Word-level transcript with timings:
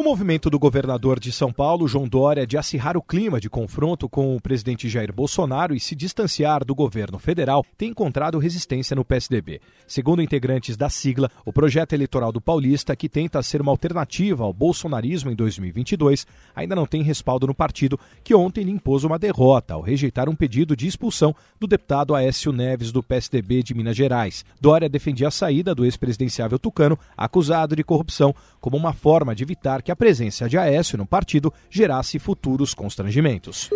O 0.00 0.02
movimento 0.02 0.48
do 0.48 0.58
governador 0.58 1.20
de 1.20 1.30
São 1.30 1.52
Paulo, 1.52 1.86
João 1.86 2.08
Dória, 2.08 2.46
de 2.46 2.56
acirrar 2.56 2.96
o 2.96 3.02
clima 3.02 3.38
de 3.38 3.50
confronto 3.50 4.08
com 4.08 4.34
o 4.34 4.40
presidente 4.40 4.88
Jair 4.88 5.12
Bolsonaro 5.12 5.74
e 5.74 5.78
se 5.78 5.94
distanciar 5.94 6.64
do 6.64 6.74
governo 6.74 7.18
federal 7.18 7.62
tem 7.76 7.90
encontrado 7.90 8.38
resistência 8.38 8.96
no 8.96 9.04
PSDB. 9.04 9.60
Segundo 9.86 10.22
integrantes 10.22 10.74
da 10.74 10.88
sigla, 10.88 11.30
o 11.44 11.52
projeto 11.52 11.92
eleitoral 11.92 12.32
do 12.32 12.40
Paulista, 12.40 12.96
que 12.96 13.10
tenta 13.10 13.42
ser 13.42 13.60
uma 13.60 13.72
alternativa 13.72 14.42
ao 14.42 14.54
bolsonarismo 14.54 15.30
em 15.30 15.36
2022, 15.36 16.26
ainda 16.56 16.74
não 16.74 16.86
tem 16.86 17.02
respaldo 17.02 17.46
no 17.46 17.54
partido, 17.54 18.00
que 18.24 18.34
ontem 18.34 18.64
lhe 18.64 18.70
impôs 18.70 19.04
uma 19.04 19.18
derrota 19.18 19.74
ao 19.74 19.82
rejeitar 19.82 20.30
um 20.30 20.34
pedido 20.34 20.74
de 20.74 20.86
expulsão 20.86 21.36
do 21.60 21.66
deputado 21.66 22.14
Aécio 22.14 22.52
Neves 22.52 22.90
do 22.90 23.02
PSDB 23.02 23.62
de 23.62 23.74
Minas 23.74 23.98
Gerais. 23.98 24.46
Dória 24.58 24.88
defendia 24.88 25.28
a 25.28 25.30
saída 25.30 25.74
do 25.74 25.84
ex-presidenciável 25.84 26.58
tucano, 26.58 26.98
acusado 27.14 27.76
de 27.76 27.84
corrupção, 27.84 28.34
como 28.58 28.78
uma 28.78 28.94
forma 28.94 29.34
de 29.34 29.42
evitar 29.42 29.82
que 29.82 29.89
que 29.90 29.92
a 29.92 29.96
presença 29.96 30.48
de 30.48 30.56
Aécio 30.56 30.96
no 30.96 31.04
partido 31.04 31.52
gerasse 31.68 32.20
futuros 32.20 32.74
constrangimentos. 32.74 33.68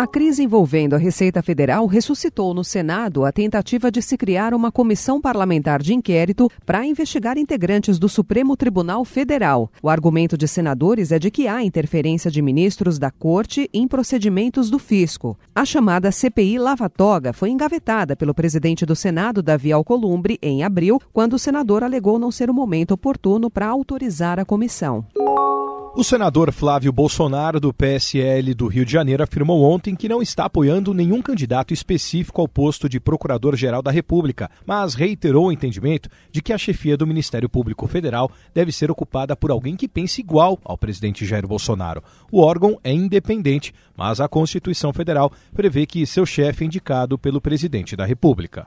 A 0.00 0.06
crise 0.06 0.42
envolvendo 0.42 0.94
a 0.94 0.98
Receita 0.98 1.42
Federal 1.42 1.84
ressuscitou 1.84 2.54
no 2.54 2.64
Senado 2.64 3.22
a 3.22 3.30
tentativa 3.30 3.90
de 3.90 4.00
se 4.00 4.16
criar 4.16 4.54
uma 4.54 4.72
comissão 4.72 5.20
parlamentar 5.20 5.82
de 5.82 5.92
inquérito 5.92 6.50
para 6.64 6.86
investigar 6.86 7.36
integrantes 7.36 7.98
do 7.98 8.08
Supremo 8.08 8.56
Tribunal 8.56 9.04
Federal. 9.04 9.70
O 9.82 9.90
argumento 9.90 10.38
de 10.38 10.48
senadores 10.48 11.12
é 11.12 11.18
de 11.18 11.30
que 11.30 11.46
há 11.46 11.62
interferência 11.62 12.30
de 12.30 12.40
ministros 12.40 12.98
da 12.98 13.10
Corte 13.10 13.68
em 13.74 13.86
procedimentos 13.86 14.70
do 14.70 14.78
fisco. 14.78 15.38
A 15.54 15.66
chamada 15.66 16.10
CPI 16.10 16.58
Lava 16.58 16.88
Toga 16.88 17.34
foi 17.34 17.50
engavetada 17.50 18.16
pelo 18.16 18.32
presidente 18.32 18.86
do 18.86 18.96
Senado, 18.96 19.42
Davi 19.42 19.70
Alcolumbre, 19.70 20.38
em 20.40 20.64
abril, 20.64 20.98
quando 21.12 21.34
o 21.34 21.38
senador 21.38 21.84
alegou 21.84 22.18
não 22.18 22.30
ser 22.30 22.48
o 22.48 22.54
momento 22.54 22.92
oportuno 22.92 23.50
para 23.50 23.66
autorizar 23.66 24.40
a 24.40 24.46
comissão. 24.46 25.04
O 25.92 26.04
senador 26.04 26.52
Flávio 26.52 26.92
Bolsonaro, 26.92 27.58
do 27.58 27.74
PSL 27.74 28.54
do 28.54 28.68
Rio 28.68 28.86
de 28.86 28.92
Janeiro, 28.92 29.24
afirmou 29.24 29.64
ontem 29.64 29.96
que 29.96 30.08
não 30.08 30.22
está 30.22 30.44
apoiando 30.44 30.94
nenhum 30.94 31.20
candidato 31.20 31.74
específico 31.74 32.40
ao 32.40 32.46
posto 32.46 32.88
de 32.88 33.00
Procurador-Geral 33.00 33.82
da 33.82 33.90
República, 33.90 34.48
mas 34.64 34.94
reiterou 34.94 35.48
o 35.48 35.52
entendimento 35.52 36.08
de 36.30 36.40
que 36.40 36.52
a 36.52 36.58
chefia 36.58 36.96
do 36.96 37.06
Ministério 37.06 37.48
Público 37.48 37.88
Federal 37.88 38.30
deve 38.54 38.70
ser 38.70 38.88
ocupada 38.88 39.34
por 39.34 39.50
alguém 39.50 39.76
que 39.76 39.88
pense 39.88 40.20
igual 40.20 40.60
ao 40.64 40.78
presidente 40.78 41.26
Jair 41.26 41.46
Bolsonaro. 41.46 42.04
O 42.30 42.40
órgão 42.40 42.78
é 42.84 42.92
independente, 42.92 43.74
mas 43.96 44.20
a 44.20 44.28
Constituição 44.28 44.92
Federal 44.92 45.32
prevê 45.52 45.86
que 45.86 46.06
seu 46.06 46.24
chefe 46.24 46.62
é 46.62 46.66
indicado 46.66 47.18
pelo 47.18 47.40
presidente 47.40 47.96
da 47.96 48.06
República. 48.06 48.66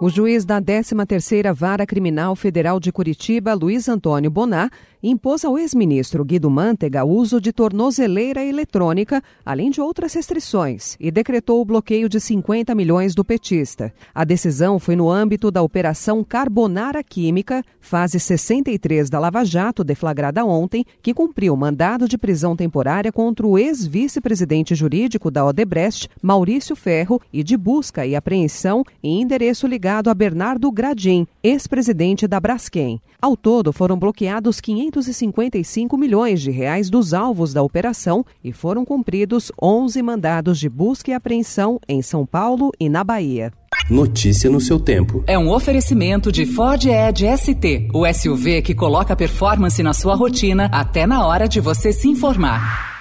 O 0.00 0.10
juiz 0.10 0.44
da 0.44 0.60
13ª 0.60 1.54
Vara 1.54 1.86
Criminal 1.86 2.34
Federal 2.34 2.80
de 2.80 2.90
Curitiba, 2.90 3.54
Luiz 3.54 3.88
Antônio 3.88 4.28
Bonar, 4.28 4.68
impôs 5.00 5.44
ao 5.44 5.58
ex-ministro 5.58 6.24
Guido 6.24 6.50
Mantega 6.50 7.04
uso 7.04 7.40
de 7.40 7.52
tornozeleira 7.52 8.42
eletrônica, 8.42 9.22
além 9.44 9.70
de 9.70 9.80
outras 9.80 10.14
restrições, 10.14 10.96
e 10.98 11.10
decretou 11.10 11.60
o 11.60 11.64
bloqueio 11.64 12.08
de 12.08 12.18
50 12.18 12.74
milhões 12.74 13.14
do 13.14 13.24
petista. 13.24 13.92
A 14.14 14.24
decisão 14.24 14.78
foi 14.78 14.96
no 14.96 15.10
âmbito 15.10 15.50
da 15.50 15.62
Operação 15.62 16.24
Carbonara 16.24 17.02
Química, 17.04 17.62
fase 17.80 18.18
63 18.18 19.08
da 19.10 19.20
Lava 19.20 19.44
Jato, 19.44 19.84
deflagrada 19.84 20.44
ontem, 20.44 20.84
que 21.02 21.14
cumpriu 21.14 21.54
mandado 21.54 22.08
de 22.08 22.18
prisão 22.18 22.56
temporária 22.56 23.12
contra 23.12 23.46
o 23.46 23.58
ex-vice-presidente 23.58 24.74
jurídico 24.74 25.30
da 25.30 25.44
Odebrecht, 25.44 26.08
Maurício 26.22 26.74
Ferro, 26.74 27.20
e 27.32 27.44
de 27.44 27.56
busca 27.56 28.06
e 28.06 28.16
apreensão 28.16 28.82
em 29.02 29.20
endereço 29.20 29.66
ligado 29.84 30.08
a 30.08 30.14
Bernardo 30.14 30.72
Gradim, 30.72 31.26
ex-presidente 31.42 32.26
da 32.26 32.40
Braskem. 32.40 32.98
Ao 33.20 33.36
todo, 33.36 33.70
foram 33.70 33.98
bloqueados 33.98 34.58
555 34.58 35.98
milhões 35.98 36.40
de 36.40 36.50
reais 36.50 36.88
dos 36.88 37.12
alvos 37.12 37.52
da 37.52 37.62
operação 37.62 38.24
e 38.42 38.50
foram 38.50 38.82
cumpridos 38.82 39.52
11 39.60 40.00
mandados 40.00 40.58
de 40.58 40.70
busca 40.70 41.10
e 41.10 41.14
apreensão 41.14 41.78
em 41.86 42.00
São 42.00 42.24
Paulo 42.24 42.72
e 42.80 42.88
na 42.88 43.04
Bahia. 43.04 43.52
Notícia 43.90 44.48
no 44.48 44.58
seu 44.58 44.80
tempo. 44.80 45.22
É 45.26 45.38
um 45.38 45.50
oferecimento 45.50 46.32
de 46.32 46.46
Ford 46.46 46.86
Edge 46.86 47.26
ST, 47.36 47.88
o 47.92 48.10
SUV 48.10 48.62
que 48.62 48.74
coloca 48.74 49.14
performance 49.14 49.82
na 49.82 49.92
sua 49.92 50.14
rotina 50.14 50.70
até 50.72 51.06
na 51.06 51.26
hora 51.26 51.46
de 51.46 51.60
você 51.60 51.92
se 51.92 52.08
informar. 52.08 52.93